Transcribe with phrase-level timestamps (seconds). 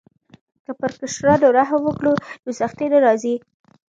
[0.65, 2.13] که پر کشرانو رحم وکړو
[2.43, 3.35] نو سختي نه راځي.